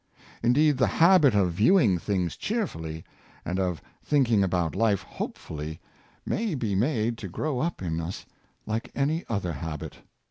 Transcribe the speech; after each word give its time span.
Indeed, 0.41 0.77
the 0.79 0.87
habit 0.87 1.35
of 1.35 1.51
viewing 1.51 1.99
things 1.99 2.35
cheerfully, 2.35 3.03
and 3.45 3.59
of 3.59 3.83
thinking 4.03 4.43
about 4.43 4.73
life 4.75 5.03
hopefully, 5.03 5.79
may 6.25 6.55
be 6.55 6.73
made 6.73 7.19
to 7.19 7.27
grow 7.27 7.59
up 7.59 7.83
in 7.83 8.01
us 8.01 8.25
like 8.65 8.89
any 8.95 9.23
other 9.29 9.51
habit. 9.53 9.97